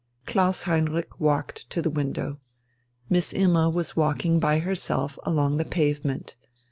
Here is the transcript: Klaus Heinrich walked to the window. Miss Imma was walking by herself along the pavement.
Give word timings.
Klaus 0.25 0.63
Heinrich 0.63 1.19
walked 1.19 1.69
to 1.69 1.79
the 1.79 1.91
window. 1.91 2.39
Miss 3.07 3.33
Imma 3.35 3.69
was 3.69 3.95
walking 3.95 4.39
by 4.39 4.57
herself 4.57 5.19
along 5.25 5.57
the 5.57 5.63
pavement. 5.63 6.35